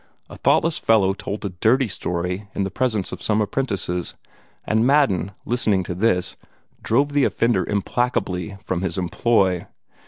A 0.31 0.35
thoughtless 0.37 0.79
fellow 0.79 1.13
told 1.13 1.45
a 1.45 1.49
dirty 1.49 1.87
story 1.87 2.49
in 2.55 2.63
the 2.63 2.71
presence 2.71 3.11
of 3.11 3.21
some 3.21 3.39
apprentices; 3.39 4.15
and 4.65 4.83
Madden, 4.83 5.31
listening 5.45 5.83
to 5.83 5.93
this, 5.93 6.35
drove 6.81 7.13
the 7.13 7.23
offender 7.25 7.63
implacably 7.69 8.57
from 8.63 8.81
his 8.81 8.97
employ. 8.97 9.67